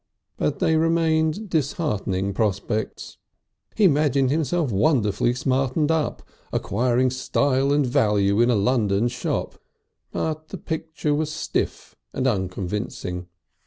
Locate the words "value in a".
7.85-8.55